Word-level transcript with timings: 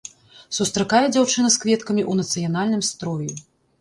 Сустракае 0.57 1.01
дзяўчына 1.15 1.51
з 1.55 1.61
кветкамі 1.65 2.03
ў 2.11 2.23
нацыянальным 2.23 2.81
строі. 2.93 3.29